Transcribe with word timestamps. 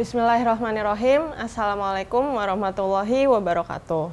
Bismillahirrahmanirrahim. 0.00 1.28
Assalamualaikum 1.36 2.24
warahmatullahi 2.32 3.28
wabarakatuh. 3.28 4.08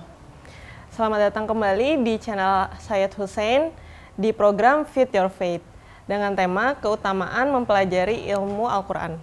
Selamat 0.92 1.32
datang 1.32 1.48
kembali 1.48 2.04
di 2.04 2.20
channel 2.20 2.68
Sayyid 2.76 3.16
Hussein 3.16 3.72
di 4.20 4.36
program 4.36 4.84
Fit 4.84 5.08
Your 5.16 5.32
Faith 5.32 5.64
dengan 6.04 6.36
tema 6.36 6.76
keutamaan 6.76 7.56
mempelajari 7.56 8.28
ilmu 8.36 8.68
Al-Quran. 8.68 9.16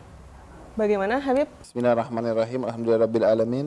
Bagaimana 0.72 1.20
Habib? 1.20 1.52
Bismillahirrahmanirrahim. 1.60 2.64
Alhamdulillahirabbil 2.64 3.28
alamin. 3.28 3.66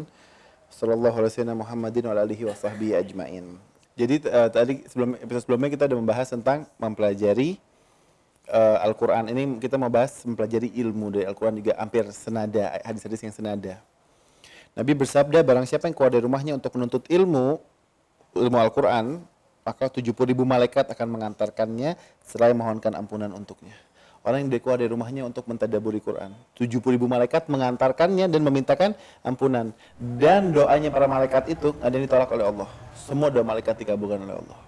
Sallallahu 0.73 1.21
alaihi 1.21 1.37
wasallam 1.37 1.61
Muhammadin 1.61 2.01
wa 2.09 2.17
alihi 2.17 2.49
wa 2.49 2.57
sahbihi 2.57 2.97
ajmain. 2.97 3.61
Jadi 3.93 4.25
uh, 4.25 4.49
tadi 4.49 4.81
sebelum 4.89 5.13
episode 5.21 5.45
sebelumnya 5.45 5.69
kita 5.69 5.85
sudah 5.85 5.99
membahas 6.01 6.33
tentang 6.33 6.65
mempelajari 6.81 7.61
uh, 8.51 8.77
Al-Quran 8.83 9.31
ini 9.31 9.43
kita 9.59 9.75
mau 9.75 9.91
bahas 9.91 10.23
mempelajari 10.23 10.71
ilmu 10.79 11.11
dari 11.11 11.25
Al-Quran 11.27 11.59
juga 11.59 11.75
hampir 11.79 12.07
senada, 12.15 12.79
hadis-hadis 12.83 13.21
yang 13.23 13.35
senada. 13.35 13.79
Nabi 14.77 14.93
bersabda, 14.93 15.41
barang 15.41 15.65
siapa 15.65 15.89
yang 15.89 15.95
keluar 15.97 16.13
dari 16.13 16.21
rumahnya 16.21 16.53
untuk 16.53 16.69
menuntut 16.77 17.03
ilmu, 17.09 17.57
ilmu 18.37 18.57
Al-Quran, 18.61 19.25
maka 19.65 19.89
70 19.89 20.13
ribu 20.13 20.45
malaikat 20.45 20.87
akan 20.93 21.07
mengantarkannya 21.17 21.97
selain 22.21 22.53
mohonkan 22.53 22.93
ampunan 22.93 23.33
untuknya. 23.33 23.73
Orang 24.27 24.43
yang 24.43 24.59
keluar 24.59 24.75
dari 24.75 24.91
rumahnya 24.91 25.23
untuk 25.23 25.47
mentadaburi 25.47 26.03
Quran. 26.03 26.35
70 26.59 26.83
ribu 26.83 27.07
malaikat 27.07 27.47
mengantarkannya 27.47 28.27
dan 28.27 28.41
memintakan 28.43 28.91
ampunan. 29.23 29.71
Dan 29.95 30.51
doanya 30.51 30.91
para 30.91 31.07
malaikat 31.07 31.47
itu 31.47 31.71
ada 31.79 31.95
yang 31.95 32.03
ditolak 32.03 32.27
oleh 32.35 32.43
Allah. 32.43 32.67
Semua 33.07 33.31
doa 33.31 33.47
malaikat 33.47 33.79
dikabulkan 33.79 34.19
oleh 34.27 34.35
Allah. 34.35 34.66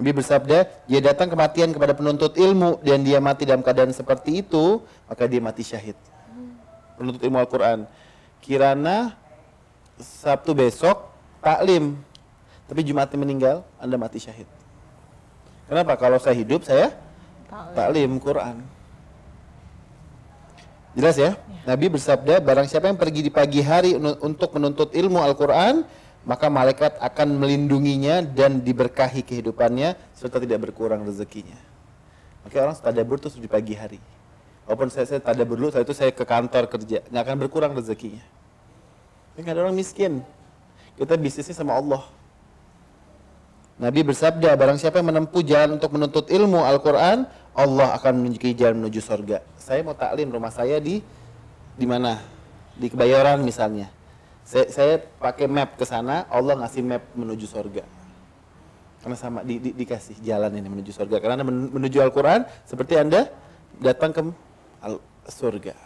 Nabi 0.00 0.16
bersabda, 0.16 0.64
dia 0.88 1.00
datang 1.04 1.28
kematian 1.28 1.76
kepada 1.76 1.92
penuntut 1.92 2.32
ilmu 2.32 2.80
dan 2.80 3.04
dia 3.04 3.20
mati 3.20 3.44
dalam 3.44 3.60
keadaan 3.60 3.92
seperti 3.92 4.40
itu, 4.40 4.80
maka 5.04 5.28
dia 5.28 5.44
mati 5.44 5.60
syahid. 5.60 5.92
Penuntut 6.96 7.20
ilmu 7.20 7.36
Al-Quran. 7.36 7.84
Kirana 8.40 9.12
Sabtu 10.00 10.56
besok 10.56 11.12
taklim, 11.44 12.00
tapi 12.64 12.80
Jumatnya 12.80 13.20
meninggal, 13.20 13.56
Anda 13.76 14.00
mati 14.00 14.16
syahid. 14.16 14.48
Kenapa? 15.68 16.00
Kalau 16.00 16.16
saya 16.16 16.32
hidup, 16.32 16.64
saya 16.64 16.96
taklim 17.76 18.16
Quran. 18.16 18.64
Jelas 20.96 21.20
ya? 21.20 21.36
ya? 21.36 21.60
Nabi 21.68 21.92
bersabda, 21.92 22.40
barang 22.40 22.72
siapa 22.72 22.88
yang 22.88 22.96
pergi 22.96 23.20
di 23.20 23.28
pagi 23.28 23.60
hari 23.60 24.00
untuk 24.24 24.56
menuntut 24.56 24.96
ilmu 24.96 25.20
Al-Quran, 25.20 25.84
maka 26.20 26.52
malaikat 26.52 27.00
akan 27.00 27.40
melindunginya 27.40 28.20
dan 28.20 28.60
diberkahi 28.60 29.24
kehidupannya 29.24 29.96
serta 30.12 30.36
tidak 30.36 30.68
berkurang 30.68 31.00
rezekinya. 31.08 31.56
Maka 32.44 32.60
orang 32.60 32.76
tadabur 32.76 33.16
itu 33.16 33.32
di 33.40 33.48
pagi 33.48 33.72
hari. 33.72 34.00
Walaupun 34.68 34.92
saya, 34.92 35.08
saya 35.08 35.20
tadabur 35.24 35.56
dulu, 35.56 35.72
saya 35.72 35.82
itu 35.82 35.96
saya 35.96 36.12
ke 36.12 36.24
kantor 36.24 36.68
kerja, 36.68 37.00
nggak 37.08 37.22
akan 37.24 37.36
berkurang 37.40 37.72
rezekinya. 37.72 38.22
Ini 39.40 39.48
ada 39.48 39.64
orang 39.64 39.76
miskin. 39.76 40.20
Kita 41.00 41.16
bisnisnya 41.16 41.56
sama 41.56 41.80
Allah. 41.80 42.04
Nabi 43.80 44.04
bersabda, 44.04 44.52
barang 44.60 44.76
siapa 44.76 45.00
yang 45.00 45.08
menempuh 45.08 45.40
jalan 45.40 45.80
untuk 45.80 45.96
menuntut 45.96 46.28
ilmu 46.28 46.60
Al-Quran, 46.60 47.24
Allah 47.56 47.96
akan 47.96 48.12
menunjuki 48.20 48.52
jalan 48.52 48.84
menuju 48.84 49.00
sorga. 49.00 49.40
Saya 49.56 49.80
mau 49.80 49.96
taklim 49.96 50.28
rumah 50.28 50.52
saya 50.52 50.76
di 50.76 51.00
di 51.80 51.86
mana? 51.88 52.20
Di 52.76 52.92
Kebayoran 52.92 53.40
misalnya 53.40 53.99
saya, 54.50 54.66
saya 54.66 54.94
pakai 54.98 55.46
map 55.46 55.78
ke 55.78 55.86
sana, 55.86 56.26
Allah 56.26 56.58
ngasih 56.58 56.82
map 56.82 57.06
menuju 57.14 57.46
surga. 57.46 57.86
Karena 58.98 59.14
sama 59.14 59.46
di, 59.46 59.62
di, 59.62 59.70
dikasih 59.70 60.18
jalan 60.26 60.50
ini 60.58 60.66
menuju 60.66 60.90
surga. 60.90 61.22
Karena 61.22 61.46
menuju 61.46 62.02
Al-Quran 62.02 62.42
seperti 62.66 62.98
Anda 62.98 63.30
datang 63.78 64.10
ke 64.10 64.20
al 64.82 64.98
surga. 65.30 65.78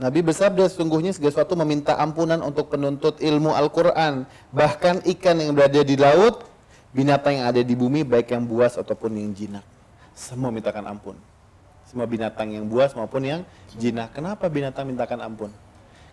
Nabi 0.00 0.24
bersabda 0.24 0.64
sesungguhnya 0.72 1.12
segala 1.12 1.36
sesuatu 1.36 1.60
meminta 1.60 2.00
ampunan 2.00 2.40
untuk 2.40 2.72
penuntut 2.72 3.20
ilmu 3.20 3.52
Al-Quran. 3.52 4.24
Bahkan 4.48 5.04
ikan 5.12 5.36
yang 5.44 5.52
berada 5.52 5.84
di 5.84 6.00
laut, 6.00 6.48
binatang 6.96 7.36
yang 7.36 7.52
ada 7.52 7.60
di 7.60 7.76
bumi, 7.76 8.00
baik 8.00 8.32
yang 8.32 8.48
buas 8.48 8.80
ataupun 8.80 9.12
yang 9.12 9.36
jinak. 9.36 9.64
Semua 10.16 10.48
mintakan 10.48 10.88
ampun. 10.88 11.20
Semua 11.84 12.08
binatang 12.08 12.48
yang 12.48 12.64
buas 12.64 12.96
maupun 12.96 13.28
yang 13.28 13.40
jinak. 13.76 14.16
Kenapa 14.16 14.48
binatang 14.48 14.88
mintakan 14.88 15.20
ampun? 15.20 15.52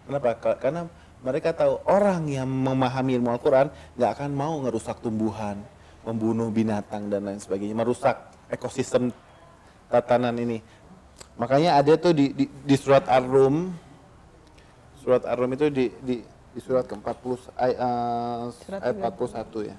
Kenapa? 0.07 0.39
Karena 0.55 0.87
mereka 1.19 1.51
tahu 1.51 1.83
orang 1.83 2.23
yang 2.31 2.47
memahami 2.47 3.19
ilmu 3.19 3.35
Al-Quran 3.35 3.67
nggak 3.99 4.11
akan 4.15 4.31
mau 4.31 4.55
ngerusak 4.63 5.03
tumbuhan, 5.03 5.59
membunuh 6.07 6.47
binatang 6.47 7.11
dan 7.11 7.27
lain 7.27 7.43
sebagainya, 7.43 7.75
merusak 7.75 8.15
ekosistem 8.47 9.11
tatanan 9.91 10.39
ini. 10.39 10.63
Makanya 11.35 11.83
ada 11.83 11.99
tuh 11.99 12.15
di, 12.15 12.31
di, 12.31 12.47
di 12.47 12.75
surat 12.79 13.03
Ar-Rum, 13.05 13.75
surat 15.03 15.27
Ar-Rum 15.27 15.51
itu 15.59 15.67
di, 15.67 15.85
di, 16.01 16.15
di 16.23 16.59
surat 16.63 16.87
ke-40 16.87 17.51
ay, 17.59 17.71
uh, 17.75 18.79
ayat 18.79 18.95
41 18.95 19.69
ya. 19.69 19.77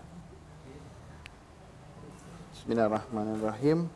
Bismillahirrahmanirrahim. 2.53 3.89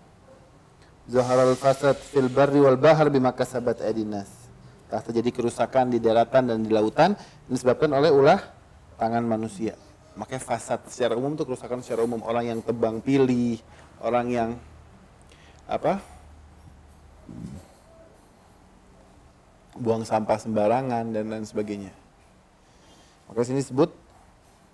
Zaharal 1.10 1.58
fasad 1.58 1.98
fil 1.98 2.30
barri 2.30 2.62
wal 2.62 2.78
bahr 2.78 3.10
bima 3.10 3.34
kasabat 3.34 3.82
adinas 3.82 4.41
telah 4.92 5.00
terjadi 5.08 5.32
kerusakan 5.32 5.88
di 5.88 5.96
daratan 6.04 6.52
dan 6.52 6.60
di 6.60 6.68
lautan 6.68 7.16
ini 7.48 7.56
disebabkan 7.56 7.96
oleh 7.96 8.12
ulah 8.12 8.44
tangan 9.00 9.24
manusia. 9.24 9.72
Makanya 10.20 10.44
fasad 10.44 10.84
secara 10.84 11.16
umum 11.16 11.32
itu 11.32 11.48
kerusakan 11.48 11.80
secara 11.80 12.04
umum 12.04 12.20
orang 12.20 12.52
yang 12.52 12.60
tebang 12.60 13.00
pilih, 13.00 13.56
orang 14.04 14.28
yang 14.28 14.50
apa? 15.64 15.96
buang 19.72 20.04
sampah 20.04 20.36
sembarangan 20.36 21.16
dan 21.16 21.32
lain 21.32 21.48
sebagainya. 21.48 21.96
Maka 23.32 23.48
sini 23.48 23.64
disebut 23.64 23.88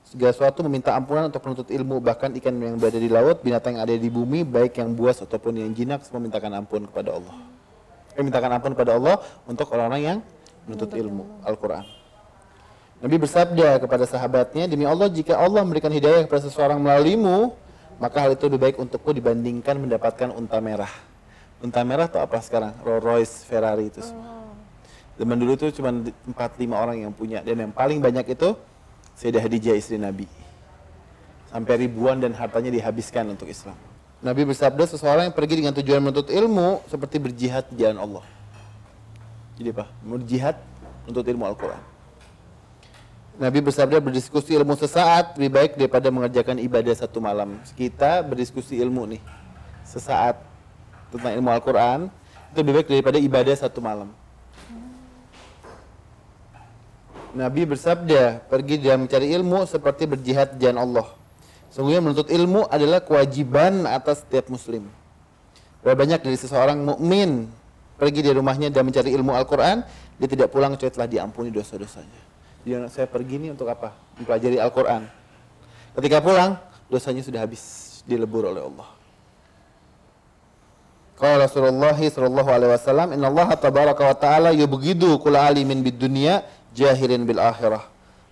segala 0.03 0.35
sesuatu 0.35 0.67
meminta 0.67 0.99
ampunan 0.99 1.31
untuk 1.31 1.39
penuntut 1.39 1.71
ilmu 1.71 2.03
bahkan 2.03 2.35
ikan 2.35 2.59
yang 2.59 2.75
berada 2.83 2.99
di 2.99 3.07
laut 3.07 3.39
binatang 3.47 3.79
yang 3.79 3.87
ada 3.87 3.95
di 3.95 4.11
bumi 4.11 4.43
baik 4.43 4.83
yang 4.83 4.99
buas 4.99 5.23
ataupun 5.23 5.63
yang 5.63 5.71
jinak 5.71 6.03
semua 6.03 6.19
mintakan 6.19 6.59
ampun 6.59 6.91
kepada 6.91 7.15
Allah 7.15 7.37
eh, 8.19 8.25
mintakan 8.27 8.51
ampun 8.59 8.75
kepada 8.75 8.99
Allah 8.99 9.23
untuk 9.47 9.71
orang-orang 9.71 10.03
yang 10.03 10.19
menuntut 10.67 10.91
ilmu 10.99 11.47
Al-Quran. 11.47 11.87
Nabi 12.99 13.17
bersabda 13.23 13.79
kepada 13.79 14.05
sahabatnya, 14.11 14.67
demi 14.67 14.83
Allah 14.83 15.07
jika 15.07 15.39
Allah 15.39 15.63
memberikan 15.63 15.95
hidayah 15.95 16.27
kepada 16.27 16.43
seseorang 16.51 16.83
melaluimu, 16.83 17.55
maka 18.03 18.27
hal 18.27 18.35
itu 18.35 18.51
lebih 18.51 18.61
baik 18.69 18.77
untukku 18.83 19.15
dibandingkan 19.15 19.79
mendapatkan 19.79 20.35
unta 20.35 20.59
merah. 20.59 20.91
Unta 21.63 21.87
merah 21.87 22.11
itu 22.11 22.19
apa 22.19 22.43
sekarang? 22.43 22.75
Rolls 22.83 23.03
Royce, 23.07 23.35
Ferrari 23.47 23.87
itu 23.87 24.03
semua. 24.03 24.43
Zaman 25.19 25.35
dulu 25.39 25.59
itu 25.59 25.75
cuma 25.79 25.91
4-5 25.91 26.75
orang 26.75 26.97
yang 27.03 27.11
punya 27.11 27.43
dan 27.43 27.59
yang 27.59 27.75
paling 27.75 27.99
banyak 27.99 28.39
itu 28.39 28.55
Sayyidah 29.19 29.43
Hadijah 29.43 29.75
istri 29.75 29.99
Nabi. 29.99 30.31
Sampai 31.51 31.75
ribuan 31.75 32.23
dan 32.23 32.31
hartanya 32.39 32.71
dihabiskan 32.71 33.27
untuk 33.35 33.51
Islam. 33.51 33.75
Nabi 34.19 34.43
bersabda 34.51 34.83
seseorang 34.91 35.31
yang 35.31 35.37
pergi 35.37 35.63
dengan 35.63 35.71
tujuan 35.79 36.03
menuntut 36.03 36.27
ilmu 36.27 36.83
seperti 36.91 37.23
berjihad 37.23 37.71
di 37.71 37.87
jalan 37.87 38.03
Allah. 38.03 38.25
Jadi 39.55 39.69
apa? 39.71 39.87
Berjihad 40.03 40.57
untuk 41.07 41.23
ilmu 41.23 41.47
Al-Quran. 41.47 41.83
Nabi 43.39 43.63
bersabda 43.63 44.03
berdiskusi 44.03 44.59
ilmu 44.59 44.75
sesaat 44.75 45.39
lebih 45.39 45.55
baik 45.55 45.73
daripada 45.79 46.11
mengerjakan 46.11 46.59
ibadah 46.59 46.91
satu 46.99 47.23
malam. 47.23 47.63
Kita 47.79 48.27
berdiskusi 48.27 48.75
ilmu 48.83 49.07
nih 49.15 49.23
sesaat 49.87 50.43
tentang 51.15 51.39
ilmu 51.39 51.55
Al-Quran 51.55 52.11
itu 52.51 52.59
lebih 52.59 52.75
baik 52.83 52.89
daripada 52.91 53.19
ibadah 53.23 53.55
satu 53.55 53.79
malam. 53.79 54.11
Nabi 57.39 57.63
bersabda 57.71 58.43
pergi 58.51 58.83
dan 58.83 59.07
mencari 59.07 59.31
ilmu 59.31 59.63
seperti 59.71 60.11
berjihad 60.11 60.59
di 60.59 60.67
jalan 60.67 60.83
Allah. 60.83 61.18
Sungguhnya 61.79 62.03
menuntut 62.03 62.27
ilmu 62.27 62.67
adalah 62.67 62.99
kewajiban 62.99 63.87
atas 63.87 64.27
setiap 64.27 64.51
muslim. 64.51 64.91
Berapa 65.79 65.95
banyak 65.95 66.27
dari 66.27 66.35
seseorang 66.35 66.75
mukmin 66.75 67.47
pergi 67.95 68.19
dari 68.27 68.35
rumahnya 68.35 68.67
dan 68.75 68.83
mencari 68.83 69.15
ilmu 69.15 69.31
Al-Quran, 69.31 69.87
dia 70.19 70.27
tidak 70.27 70.51
pulang 70.51 70.75
kecuali 70.75 70.91
telah 70.91 71.07
diampuni 71.07 71.55
dosa-dosanya. 71.55 72.19
Jadi 72.67 72.91
saya 72.91 73.07
pergi 73.07 73.39
ini 73.39 73.55
untuk 73.55 73.71
apa? 73.71 73.95
Mempelajari 74.19 74.59
Al-Quran. 74.59 75.07
Ketika 75.95 76.19
pulang, 76.19 76.59
dosanya 76.91 77.23
sudah 77.23 77.47
habis 77.47 77.63
dilebur 78.03 78.51
oleh 78.51 78.59
Allah. 78.59 78.91
Kalau 81.15 81.39
Rasulullah 81.39 81.95
sallallahu 81.95 82.51
alaihi 82.51 82.71
wasallam, 82.75 83.15
"Inna 83.15 83.31
Allah 83.31 83.55
tabaraka 83.55 84.03
wa 84.03 84.17
ta'ala 84.19 84.51
yubghidu 84.51 85.15
kulla 85.23 85.47
alimin 85.47 85.87
bid 85.87 85.95
dunya 85.95 86.43
jahilin 86.75 87.23
bil 87.23 87.39
akhirah." 87.39 87.87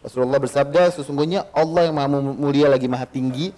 Rasulullah 0.05 0.39
bersabda, 0.39 0.93
sesungguhnya 0.95 1.51
Allah 1.51 1.91
yang 1.91 1.97
maha 1.97 2.09
mulia 2.21 2.71
lagi 2.71 2.87
maha 2.87 3.07
tinggi, 3.09 3.51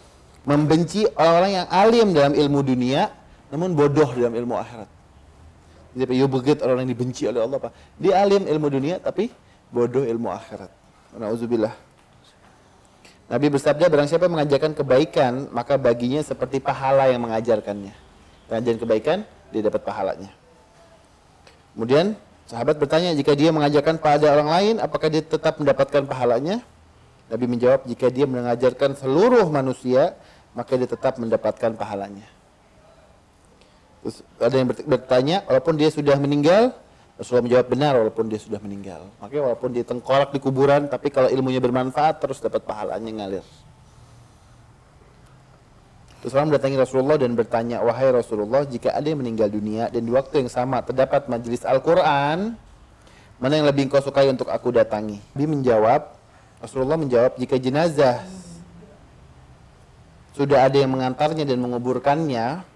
membenci 0.49 1.05
orang-orang 1.13 1.53
yang 1.63 1.67
alim 1.69 2.07
dalam 2.17 2.33
ilmu 2.33 2.61
dunia, 2.65 3.13
namun 3.53 3.77
bodoh 3.77 4.09
dalam 4.17 4.33
ilmu 4.33 4.55
akhirat. 4.57 4.89
Jadi 5.99 6.15
yubghid 6.21 6.63
orang 6.63 6.87
yang 6.87 6.91
dibenci 6.95 7.27
oleh 7.29 7.43
Allah, 7.43 7.59
Pak. 7.59 7.73
Dia 8.01 8.23
alim 8.23 8.47
ilmu 8.49 8.69
dunia, 8.71 8.97
tapi 9.03 9.29
bodoh 9.69 10.05
ilmu 10.05 10.29
akhirat. 10.33 10.71
Nauzubillah. 11.19 11.75
Nabi 13.29 13.47
bersabda, 13.53 13.93
barang 13.93 14.09
siapa 14.09 14.25
mengajarkan 14.25 14.73
kebaikan, 14.73 15.53
maka 15.53 15.77
baginya 15.77 16.25
seperti 16.25 16.65
pahala 16.65 17.13
yang 17.13 17.21
mengajarkannya. 17.29 17.93
Pengajaran 18.49 18.79
kebaikan, 18.81 19.19
dia 19.53 19.61
dapat 19.61 19.85
pahalanya. 19.85 20.33
Kemudian 21.77 22.17
sahabat 22.49 22.81
bertanya 22.81 23.13
jika 23.13 23.37
dia 23.37 23.53
mengajarkan 23.53 24.01
pada 24.01 24.33
orang 24.33 24.49
lain 24.49 24.75
apakah 24.81 25.13
dia 25.13 25.21
tetap 25.21 25.61
mendapatkan 25.61 26.09
pahalanya? 26.09 26.65
Nabi 27.29 27.45
menjawab 27.45 27.85
jika 27.85 28.09
dia 28.09 28.25
mengajarkan 28.25 28.97
seluruh 28.97 29.45
manusia 29.53 30.17
maka 30.57 30.75
dia 30.81 30.89
tetap 30.89 31.21
mendapatkan 31.21 31.77
pahalanya. 31.77 32.25
Terus 34.01 34.25
ada 34.41 34.57
yang 34.57 34.69
bertanya 34.73 35.45
walaupun 35.45 35.77
dia 35.77 35.93
sudah 35.93 36.17
meninggal 36.17 36.73
Rasulullah 37.19 37.51
menjawab 37.51 37.67
benar 37.67 37.93
walaupun 37.99 38.25
dia 38.31 38.41
sudah 38.41 38.63
meninggal. 38.63 39.11
Makanya 39.19 39.43
walaupun 39.53 39.75
dia 39.75 39.85
tengkorak 39.85 40.31
di 40.31 40.39
kuburan 40.39 40.87
tapi 40.87 41.11
kalau 41.11 41.27
ilmunya 41.27 41.59
bermanfaat 41.59 42.23
terus 42.23 42.39
dapat 42.39 42.63
pahalanya 42.63 43.11
ngalir. 43.11 43.45
Terus 46.19 46.35
orang 46.35 46.51
mendatangi 46.51 46.77
Rasulullah 46.79 47.15
dan 47.15 47.39
bertanya, 47.39 47.79
wahai 47.79 48.11
Rasulullah, 48.11 48.67
jika 48.67 48.91
ada 48.91 49.07
yang 49.07 49.23
meninggal 49.23 49.47
dunia 49.47 49.87
dan 49.87 50.03
di 50.03 50.11
waktu 50.11 50.43
yang 50.43 50.51
sama 50.51 50.83
terdapat 50.83 51.31
majelis 51.31 51.63
Al-Quran, 51.63 52.59
mana 53.39 53.53
yang 53.55 53.71
lebih 53.71 53.87
engkau 53.87 54.03
sukai 54.03 54.27
untuk 54.27 54.51
aku 54.51 54.75
datangi? 54.75 55.23
Nabi 55.39 55.47
menjawab, 55.47 56.11
Rasulullah 56.59 56.99
menjawab, 56.99 57.39
jika 57.39 57.55
jenazah 57.55 58.27
sudah 60.35 60.67
ada 60.67 60.75
yang 60.75 60.91
mengantarnya 60.91 61.47
dan 61.47 61.59
menguburkannya, 61.63 62.67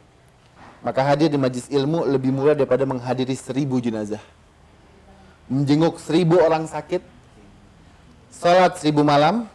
maka 0.82 1.00
hadir 1.02 1.30
di 1.30 1.38
majlis 1.38 1.66
ilmu 1.66 2.06
lebih 2.10 2.30
murah 2.30 2.54
daripada 2.54 2.86
menghadiri 2.86 3.34
seribu 3.34 3.82
jenazah. 3.82 4.22
Menjenguk 5.50 5.98
seribu 5.98 6.38
orang 6.38 6.70
sakit, 6.70 7.02
salat 8.30 8.78
seribu 8.78 9.02
malam, 9.02 9.50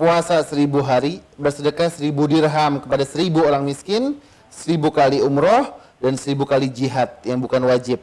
puasa 0.00 0.40
seribu 0.40 0.80
hari, 0.80 1.20
bersedekah 1.36 1.92
seribu 1.92 2.24
dirham 2.24 2.80
kepada 2.80 3.04
seribu 3.04 3.44
orang 3.44 3.68
miskin, 3.68 4.16
seribu 4.48 4.88
kali 4.88 5.20
umroh, 5.20 5.76
dan 6.00 6.16
seribu 6.16 6.48
kali 6.48 6.72
jihad 6.72 7.20
yang 7.20 7.36
bukan 7.36 7.60
wajib. 7.68 8.00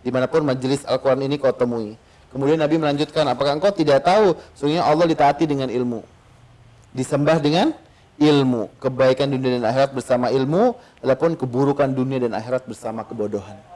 Di 0.00 0.08
mana 0.08 0.24
pun 0.24 0.40
majelis 0.40 0.88
Al-Quran 0.88 1.28
ini 1.28 1.36
kau 1.36 1.52
temui. 1.52 2.00
Kemudian 2.32 2.56
Nabi 2.56 2.80
melanjutkan, 2.80 3.28
apakah 3.28 3.60
engkau 3.60 3.68
tidak 3.76 4.00
tahu, 4.08 4.32
sungguhnya 4.56 4.88
Allah 4.88 5.04
ditaati 5.04 5.44
dengan 5.44 5.68
ilmu. 5.68 6.00
Disembah 6.96 7.36
dengan 7.36 7.76
ilmu. 8.16 8.72
Kebaikan 8.80 9.28
dunia 9.28 9.60
dan 9.60 9.68
akhirat 9.68 9.92
bersama 9.92 10.32
ilmu, 10.32 10.72
adapun 11.04 11.36
keburukan 11.36 11.92
dunia 11.92 12.24
dan 12.24 12.32
akhirat 12.32 12.64
bersama 12.64 13.04
kebodohan 13.04 13.73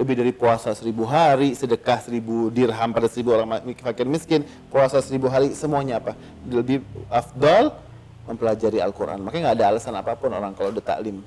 lebih 0.00 0.14
dari 0.16 0.32
puasa 0.32 0.72
seribu 0.72 1.04
hari, 1.04 1.52
sedekah 1.52 2.00
seribu 2.00 2.48
dirham 2.48 2.88
pada 2.88 3.04
seribu 3.04 3.36
orang 3.36 3.60
fakir 3.76 4.08
miskin, 4.08 4.48
puasa 4.72 5.04
seribu 5.04 5.28
hari, 5.28 5.52
semuanya 5.52 6.00
apa? 6.00 6.16
Lebih 6.48 6.80
afdol 7.12 7.76
mempelajari 8.24 8.80
Al-Quran. 8.80 9.20
Makanya 9.20 9.52
nggak 9.52 9.56
ada 9.60 9.66
alasan 9.76 9.94
apa 9.98 10.16
pun 10.16 10.32
orang 10.32 10.56
kalau 10.56 10.72
udah 10.72 10.84
taklim. 10.84 11.20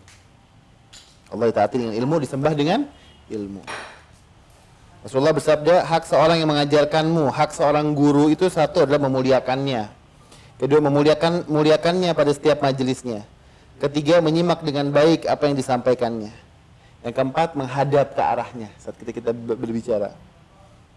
Allah 1.29 1.45
ditaati 1.53 1.75
dengan 1.77 1.95
ilmu, 1.97 2.15
disembah 2.21 2.53
dengan 2.57 2.89
ilmu. 3.29 3.61
Rasulullah 5.05 5.37
bersabda, 5.37 5.85
hak 5.85 6.09
seorang 6.09 6.41
yang 6.41 6.49
mengajarkanmu, 6.49 7.29
hak 7.29 7.53
seorang 7.53 7.93
guru 7.93 8.33
itu 8.33 8.49
satu 8.49 8.89
adalah 8.89 9.05
memuliakannya. 9.05 9.85
Kedua, 10.57 10.81
memuliakan 10.81 11.45
muliakannya 11.45 12.09
pada 12.17 12.33
setiap 12.33 12.65
majelisnya. 12.65 13.21
Ketiga, 13.77 14.17
menyimak 14.17 14.65
dengan 14.65 14.89
baik 14.89 15.29
apa 15.29 15.45
yang 15.45 15.53
disampaikannya. 15.53 16.44
Yang 17.05 17.21
keempat, 17.21 17.53
menghadap 17.53 18.17
ke 18.17 18.21
arahnya 18.25 18.69
saat 18.81 18.97
kita, 18.97 19.13
kita 19.13 19.29
berbicara. 19.29 20.17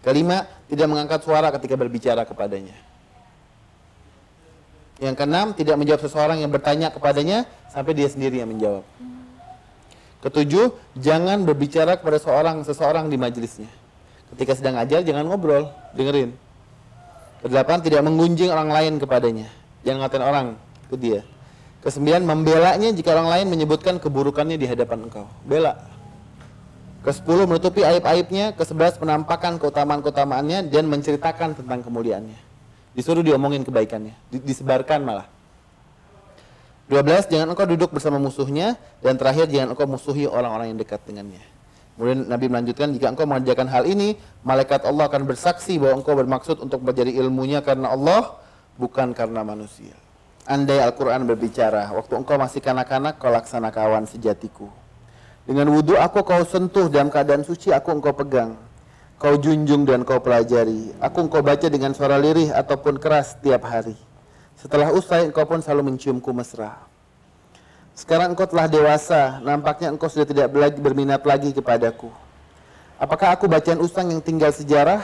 Kelima, 0.01 0.49
tidak 0.65 0.87
mengangkat 0.89 1.21
suara 1.21 1.53
ketika 1.53 1.77
berbicara 1.77 2.25
kepadanya. 2.25 2.73
Yang 4.97 5.15
keenam, 5.21 5.53
tidak 5.53 5.77
menjawab 5.77 6.01
seseorang 6.01 6.41
yang 6.41 6.49
bertanya 6.49 6.89
kepadanya 6.89 7.45
sampai 7.69 7.93
dia 7.93 8.09
sendiri 8.09 8.41
yang 8.41 8.49
menjawab. 8.49 8.81
Ketujuh, 10.25 10.73
jangan 10.97 11.45
berbicara 11.45 11.95
kepada 12.01 12.17
seorang 12.17 12.65
seseorang 12.65 13.05
di 13.07 13.15
majelisnya. 13.15 13.69
Ketika 14.33 14.57
sedang 14.57 14.81
ajar, 14.81 15.05
jangan 15.05 15.29
ngobrol, 15.29 15.69
dengerin. 15.93 16.33
Kedelapan, 17.45 17.79
tidak 17.85 18.01
menggunjing 18.03 18.49
orang 18.49 18.73
lain 18.73 18.97
kepadanya. 18.97 19.47
Jangan 19.85 19.99
ngatain 20.03 20.25
orang 20.25 20.47
ke 20.89 20.95
dia. 20.97 21.21
Kesembilan, 21.85 22.27
membelanya 22.27 22.89
jika 22.91 23.15
orang 23.15 23.29
lain 23.29 23.45
menyebutkan 23.47 24.01
keburukannya 24.01 24.59
di 24.59 24.67
hadapan 24.67 25.07
engkau. 25.07 25.29
Bela. 25.47 25.98
Ke-10 26.99 27.47
menutupi 27.47 27.81
aib-aibnya, 27.87 28.51
ke-11 28.59 28.99
penampakan 28.99 29.55
keutamaan-keutamaannya 29.55 30.67
dan 30.67 30.83
menceritakan 30.91 31.55
tentang 31.55 31.79
kemuliaannya. 31.79 32.35
Disuruh 32.91 33.23
diomongin 33.23 33.63
kebaikannya, 33.63 34.11
disebarkan 34.27 34.99
malah. 35.07 35.27
12 36.89 37.29
jangan 37.29 37.53
engkau 37.53 37.69
duduk 37.69 37.93
bersama 37.93 38.17
musuhnya 38.17 38.73
dan 38.99 39.13
terakhir 39.15 39.45
jangan 39.45 39.77
engkau 39.77 39.85
musuhi 39.85 40.25
orang-orang 40.25 40.73
yang 40.73 40.79
dekat 40.81 40.99
dengannya. 41.05 41.39
Kemudian 41.93 42.31
Nabi 42.31 42.47
melanjutkan 42.49 42.95
jika 42.95 43.13
engkau 43.13 43.29
mengerjakan 43.29 43.67
hal 43.69 43.83
ini, 43.85 44.17
malaikat 44.41 44.87
Allah 44.89 45.05
akan 45.05 45.27
bersaksi 45.29 45.77
bahwa 45.77 46.01
engkau 46.01 46.17
bermaksud 46.17 46.57
untuk 46.63 46.81
belajar 46.81 47.05
ilmunya 47.05 47.61
karena 47.61 47.93
Allah 47.93 48.39
bukan 48.79 49.11
karena 49.11 49.45
manusia. 49.45 49.93
Andai 50.49 50.81
Al-Quran 50.81 51.29
berbicara, 51.29 51.93
waktu 51.93 52.15
engkau 52.17 52.39
masih 52.41 52.63
kanak-kanak, 52.63 53.21
kau 53.21 53.29
laksana 53.29 53.69
kawan 53.69 54.09
sejatiku. 54.09 54.65
Dengan 55.47 55.71
wudhu 55.71 55.95
aku 55.95 56.23
kau 56.25 56.43
sentuh 56.43 56.87
dalam 56.91 57.07
keadaan 57.07 57.45
suci 57.45 57.69
aku 57.69 57.95
engkau 57.95 58.11
pegang. 58.15 58.57
Kau 59.19 59.35
junjung 59.35 59.83
dan 59.83 60.07
kau 60.07 60.23
pelajari. 60.23 60.95
Aku 61.03 61.27
engkau 61.27 61.43
baca 61.43 61.67
dengan 61.67 61.91
suara 61.91 62.15
lirih 62.15 62.55
ataupun 62.55 62.99
keras 63.03 63.35
setiap 63.35 63.67
hari. 63.67 63.99
Setelah 64.55 64.95
usai 64.95 65.27
engkau 65.27 65.43
pun 65.43 65.59
selalu 65.59 65.91
menciumku 65.91 66.31
mesra. 66.31 66.75
Sekarang 67.95 68.31
engkau 68.31 68.47
telah 68.47 68.71
dewasa, 68.71 69.43
nampaknya 69.43 69.91
engkau 69.91 70.07
sudah 70.07 70.23
tidak 70.23 70.47
berminat 70.79 71.19
lagi 71.27 71.51
kepadaku. 71.51 72.07
Apakah 72.95 73.35
aku 73.35 73.51
bacaan 73.51 73.79
usang 73.83 74.07
yang 74.11 74.23
tinggal 74.23 74.55
sejarah? 74.55 75.03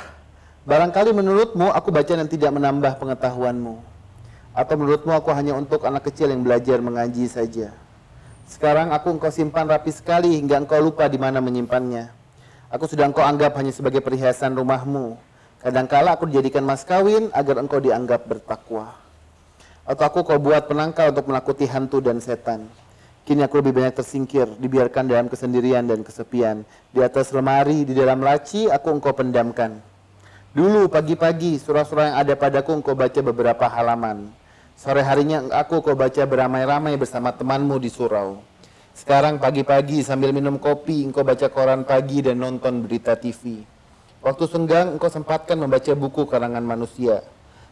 Barangkali 0.63 1.11
menurutmu 1.11 1.71
aku 1.75 1.91
bacaan 1.91 2.23
yang 2.23 2.31
tidak 2.31 2.55
menambah 2.55 2.95
pengetahuanmu. 2.99 3.75
Atau 4.55 4.75
menurutmu 4.79 5.11
aku 5.11 5.31
hanya 5.35 5.59
untuk 5.59 5.83
anak 5.83 6.07
kecil 6.07 6.31
yang 6.31 6.39
belajar 6.43 6.79
mengaji 6.79 7.27
saja. 7.27 7.75
Sekarang 8.45 8.94
aku 8.94 9.18
engkau 9.18 9.33
simpan 9.33 9.65
rapi 9.65 9.89
sekali 9.89 10.38
hingga 10.38 10.62
engkau 10.62 10.77
lupa 10.77 11.09
di 11.09 11.18
mana 11.18 11.42
menyimpannya. 11.42 12.13
Aku 12.69 12.86
sudah 12.86 13.09
engkau 13.09 13.25
anggap 13.25 13.57
hanya 13.57 13.73
sebagai 13.73 14.06
perhiasan 14.06 14.54
rumahmu. 14.54 15.18
Kadangkala 15.66 16.14
aku 16.14 16.30
dijadikan 16.30 16.61
mas 16.61 16.85
kawin 16.85 17.33
agar 17.33 17.57
engkau 17.57 17.81
dianggap 17.81 18.30
bertakwa. 18.30 18.94
Atau 19.85 20.06
aku 20.06 20.21
kau 20.21 20.37
buat 20.37 20.69
penangkal 20.69 21.09
untuk 21.14 21.30
menakuti 21.30 21.66
hantu 21.66 22.02
dan 22.02 22.21
setan. 22.21 22.69
Kini 23.25 23.42
aku 23.42 23.57
lebih 23.57 23.81
banyak 23.81 23.97
tersingkir, 23.97 24.45
dibiarkan 24.61 25.09
dalam 25.09 25.25
kesendirian 25.25 25.90
dan 25.90 26.06
kesepian. 26.06 26.61
Di 26.94 27.02
atas 27.02 27.33
lemari, 27.33 27.81
di 27.81 27.97
dalam 27.97 28.21
laci, 28.21 28.69
aku 28.69 28.94
engkau 28.94 29.18
pendamkan. 29.18 29.81
Dulu 30.54 30.85
pagi-pagi, 30.94 31.57
surah-surah 31.57 32.14
yang 32.14 32.18
ada 32.21 32.33
padaku 32.37 32.78
engkau 32.78 32.94
baca 32.94 33.19
beberapa 33.25 33.66
halaman. 33.66 34.30
Sore 34.75 35.01
harinya 35.07 35.39
aku 35.55 35.79
kau 35.79 35.95
baca 35.95 36.27
beramai-ramai 36.27 36.99
bersama 36.99 37.31
temanmu 37.31 37.79
di 37.79 37.87
surau. 37.87 38.44
Sekarang 38.91 39.39
pagi-pagi 39.39 40.03
sambil 40.03 40.35
minum 40.35 40.59
kopi, 40.59 41.03
engkau 41.07 41.23
baca 41.23 41.47
koran 41.47 41.87
pagi 41.87 42.19
dan 42.19 42.44
nonton 42.44 42.83
berita 42.83 43.15
TV. 43.15 43.63
Waktu 44.19 44.44
senggang, 44.51 44.95
engkau 44.95 45.07
sempatkan 45.07 45.59
membaca 45.59 45.91
buku 45.95 46.27
karangan 46.27 46.63
manusia. 46.63 47.23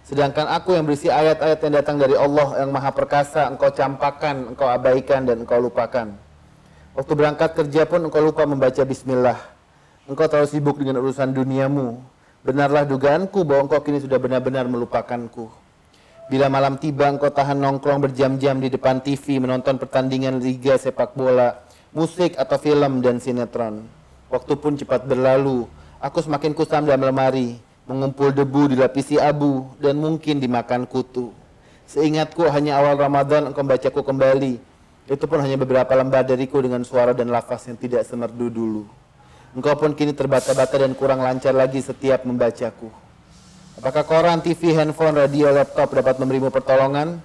Sedangkan 0.04 0.52
aku 0.52 0.76
yang 0.76 0.84
berisi 0.84 1.08
ayat-ayat 1.08 1.60
yang 1.64 1.74
datang 1.80 1.96
dari 2.00 2.16
Allah 2.16 2.60
yang 2.60 2.76
maha 2.76 2.92
perkasa, 2.92 3.48
engkau 3.52 3.72
campakan, 3.72 4.52
engkau 4.52 4.68
abaikan, 4.68 5.24
dan 5.24 5.44
engkau 5.44 5.64
lupakan. 5.64 6.12
Waktu 6.94 7.12
berangkat 7.16 7.56
kerja 7.56 7.88
pun 7.88 8.04
engkau 8.04 8.20
lupa 8.20 8.44
membaca 8.44 8.84
bismillah. 8.84 9.40
Engkau 10.08 10.28
terlalu 10.28 10.52
sibuk 10.52 10.76
dengan 10.76 11.00
urusan 11.00 11.32
duniamu. 11.32 12.04
Benarlah 12.44 12.84
dugaanku 12.84 13.48
bahwa 13.48 13.72
engkau 13.72 13.80
kini 13.80 14.04
sudah 14.04 14.20
benar-benar 14.20 14.68
melupakanku. 14.68 15.63
Bila 16.32 16.48
malam 16.48 16.80
tiba 16.80 17.12
engkau 17.12 17.28
tahan 17.28 17.60
nongkrong 17.60 18.00
berjam-jam 18.00 18.56
di 18.64 18.72
depan 18.72 19.04
TV 19.04 19.44
menonton 19.44 19.76
pertandingan 19.76 20.40
liga 20.40 20.80
sepak 20.80 21.12
bola, 21.20 21.60
musik 21.92 22.40
atau 22.40 22.56
film 22.56 23.04
dan 23.04 23.20
sinetron. 23.20 23.84
Waktu 24.32 24.56
pun 24.56 24.80
cepat 24.80 25.04
berlalu. 25.04 25.68
Aku 26.00 26.24
semakin 26.24 26.56
kusam 26.56 26.88
dalam 26.88 27.04
lemari, 27.04 27.60
mengumpul 27.84 28.32
debu 28.32 28.72
dilapisi 28.72 29.20
abu 29.20 29.68
dan 29.84 30.00
mungkin 30.00 30.40
dimakan 30.40 30.88
kutu. 30.88 31.36
Seingatku 31.92 32.48
hanya 32.48 32.80
awal 32.80 32.96
Ramadan 32.96 33.52
engkau 33.52 33.68
bacaku 33.68 34.00
kembali. 34.00 34.64
Itu 35.12 35.28
pun 35.28 35.44
hanya 35.44 35.60
beberapa 35.60 35.92
lembar 35.92 36.24
dariku 36.24 36.64
dengan 36.64 36.88
suara 36.88 37.12
dan 37.12 37.28
lafaz 37.36 37.68
yang 37.68 37.76
tidak 37.76 38.08
semerdu 38.08 38.48
dulu. 38.48 38.88
Engkau 39.52 39.76
pun 39.76 39.92
kini 39.92 40.16
terbata-bata 40.16 40.80
dan 40.80 40.96
kurang 40.96 41.20
lancar 41.20 41.52
lagi 41.52 41.84
setiap 41.84 42.24
membacaku. 42.24 43.03
Apakah 43.74 44.06
koran, 44.06 44.38
TV, 44.38 44.78
handphone, 44.78 45.18
radio, 45.18 45.50
laptop 45.50 45.98
dapat 45.98 46.22
memberimu 46.22 46.54
pertolongan? 46.54 47.18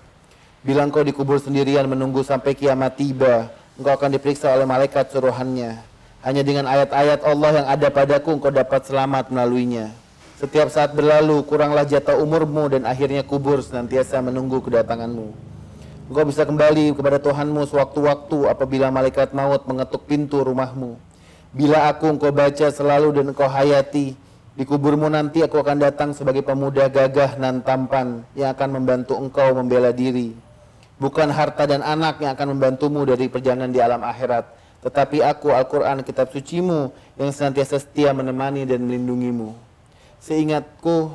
Bila 0.64 0.88
engkau 0.88 1.05
dikubur 1.05 1.37
sendirian 1.37 1.85
menunggu 1.85 2.25
sampai 2.25 2.57
kiamat 2.57 2.97
tiba, 2.97 3.52
engkau 3.76 3.93
akan 3.93 4.17
diperiksa 4.17 4.57
oleh 4.57 4.64
malaikat 4.64 5.12
suruhannya. 5.12 5.76
Hanya 6.25 6.43
dengan 6.43 6.64
ayat-ayat 6.64 7.21
Allah 7.21 7.50
yang 7.52 7.67
ada 7.69 7.88
padaku 7.93 8.40
engkau 8.40 8.49
dapat 8.49 8.81
selamat 8.88 9.28
melaluinya. 9.28 9.93
Setiap 10.40 10.73
saat 10.73 10.97
berlalu, 10.97 11.45
kuranglah 11.45 11.85
jatah 11.85 12.17
umurmu 12.17 12.73
dan 12.73 12.88
akhirnya 12.88 13.28
kubur 13.28 13.61
senantiasa 13.61 14.25
menunggu 14.25 14.64
kedatanganmu. 14.64 15.28
Engkau 16.09 16.25
bisa 16.25 16.49
kembali 16.49 16.97
kepada 16.97 17.21
Tuhanmu 17.21 17.69
sewaktu-waktu 17.69 18.49
apabila 18.49 18.88
malaikat 18.88 19.37
maut 19.37 19.69
mengetuk 19.69 20.09
pintu 20.09 20.40
rumahmu. 20.40 20.97
Bila 21.52 21.93
aku 21.93 22.09
engkau 22.09 22.33
baca 22.33 22.73
selalu 22.73 23.21
dan 23.21 23.37
engkau 23.37 23.45
hayati, 23.45 24.17
di 24.59 24.67
kuburmu 24.67 25.07
nanti 25.07 25.38
aku 25.38 25.62
akan 25.62 25.79
datang 25.79 26.11
sebagai 26.11 26.43
pemuda 26.43 26.91
gagah 26.91 27.38
nan 27.38 27.62
tampan 27.62 28.27
yang 28.35 28.50
akan 28.50 28.83
membantu 28.83 29.15
engkau 29.15 29.55
membela 29.55 29.95
diri. 29.95 30.35
Bukan 30.99 31.31
harta 31.31 31.62
dan 31.62 31.79
anak 31.79 32.19
yang 32.19 32.35
akan 32.35 32.59
membantumu 32.59 33.07
dari 33.07 33.31
perjalanan 33.31 33.71
di 33.71 33.79
alam 33.79 34.03
akhirat, 34.03 34.50
tetapi 34.83 35.23
aku 35.23 35.55
Al-Quran 35.55 36.03
kitab 36.03 36.35
sucimu 36.35 36.91
yang 37.15 37.31
senantiasa 37.31 37.79
setia 37.79 38.11
menemani 38.11 38.67
dan 38.67 38.83
melindungimu. 38.83 39.55
Seingatku, 40.19 41.15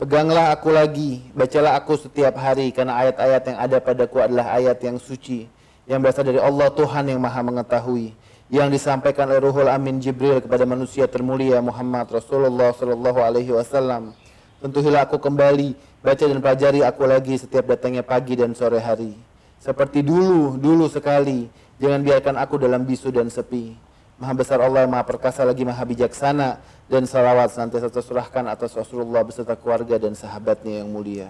peganglah 0.00 0.56
aku 0.56 0.72
lagi, 0.72 1.28
bacalah 1.36 1.76
aku 1.76 2.00
setiap 2.00 2.40
hari 2.40 2.72
karena 2.72 3.04
ayat-ayat 3.04 3.52
yang 3.52 3.58
ada 3.60 3.76
padaku 3.84 4.24
adalah 4.24 4.56
ayat 4.56 4.80
yang 4.80 4.96
suci, 4.96 5.44
yang 5.84 6.00
berasal 6.00 6.24
dari 6.24 6.40
Allah 6.40 6.72
Tuhan 6.72 7.04
yang 7.04 7.20
maha 7.20 7.44
mengetahui 7.44 8.16
yang 8.46 8.70
disampaikan 8.70 9.26
oleh 9.26 9.42
Ruhul 9.42 9.66
Amin 9.66 9.98
Jibril 9.98 10.38
kepada 10.38 10.62
manusia 10.62 11.10
termulia 11.10 11.58
Muhammad 11.58 12.06
Rasulullah 12.06 12.70
Sallallahu 12.70 13.18
Alaihi 13.18 13.50
Wasallam. 13.50 14.14
Tentuhilah 14.62 15.10
aku 15.10 15.18
kembali 15.18 15.74
baca 15.98 16.24
dan 16.24 16.38
pelajari 16.38 16.80
aku 16.86 17.02
lagi 17.10 17.34
setiap 17.34 17.66
datangnya 17.66 18.06
pagi 18.06 18.38
dan 18.38 18.54
sore 18.54 18.78
hari. 18.78 19.18
Seperti 19.58 20.06
dulu, 20.06 20.54
dulu 20.54 20.86
sekali. 20.86 21.50
Jangan 21.82 22.00
biarkan 22.06 22.34
aku 22.38 22.56
dalam 22.56 22.86
bisu 22.86 23.10
dan 23.10 23.26
sepi. 23.28 23.74
Maha 24.16 24.32
besar 24.32 24.62
Allah, 24.64 24.88
maha 24.88 25.04
perkasa 25.04 25.44
lagi 25.44 25.66
maha 25.66 25.84
bijaksana 25.84 26.56
dan 26.88 27.04
salawat 27.04 27.52
senantiasa 27.52 27.92
tersurahkan 27.92 28.46
atas 28.48 28.72
Rasulullah 28.72 29.20
beserta 29.26 29.58
keluarga 29.58 30.00
dan 30.00 30.16
sahabatnya 30.16 30.80
yang 30.80 30.88
mulia. 30.88 31.28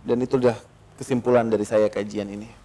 Dan 0.00 0.22
itu 0.24 0.40
sudah 0.40 0.56
kesimpulan 0.96 1.50
dari 1.50 1.66
saya 1.68 1.92
kajian 1.92 2.30
ini. 2.32 2.59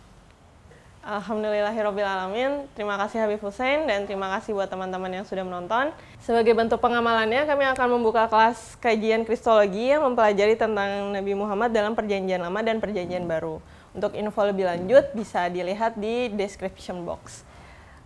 Alhamdulillahirrohmanirrohim. 1.06 2.66
Terima 2.74 2.98
kasih 2.98 3.22
Habib 3.22 3.38
Hussein 3.46 3.86
dan 3.86 4.10
terima 4.10 4.26
kasih 4.34 4.58
buat 4.58 4.66
teman-teman 4.66 5.14
yang 5.14 5.22
sudah 5.22 5.46
menonton. 5.46 5.94
Sebagai 6.18 6.58
bentuk 6.58 6.82
pengamalannya, 6.82 7.46
kami 7.46 7.62
akan 7.78 7.88
membuka 7.94 8.26
kelas 8.26 8.74
kajian 8.82 9.22
kristologi 9.22 9.94
yang 9.94 10.02
mempelajari 10.02 10.58
tentang 10.58 11.14
Nabi 11.14 11.38
Muhammad 11.38 11.70
dalam 11.70 11.94
perjanjian 11.94 12.42
lama 12.42 12.58
dan 12.66 12.82
perjanjian 12.82 13.22
baru. 13.30 13.62
Untuk 13.94 14.18
info 14.18 14.50
lebih 14.50 14.66
lanjut 14.66 15.14
bisa 15.14 15.46
dilihat 15.46 15.94
di 15.94 16.34
description 16.34 17.06
box. 17.06 17.46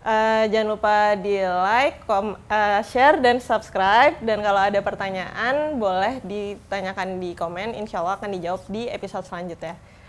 Uh, 0.03 0.51
jangan 0.51 0.75
lupa 0.75 1.15
di 1.15 1.39
like, 1.39 2.03
kom, 2.03 2.35
uh, 2.35 2.81
share, 2.83 3.15
dan 3.23 3.39
subscribe. 3.39 4.19
Dan 4.19 4.43
kalau 4.43 4.59
ada 4.59 4.83
pertanyaan 4.83 5.79
boleh 5.79 6.19
ditanyakan 6.27 7.15
di 7.15 7.31
komen. 7.31 7.79
Insya 7.79 8.03
Allah 8.03 8.19
akan 8.19 8.35
dijawab 8.35 8.67
di 8.67 8.91
episode 8.91 9.23
selanjutnya. 9.23 9.79